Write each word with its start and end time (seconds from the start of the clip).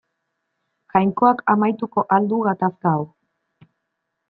Jainkoak 0.93 1.43
amaituko 1.55 2.05
al 2.17 2.27
du 2.33 2.41
gatazka 2.49 2.95
hau. 2.97 3.07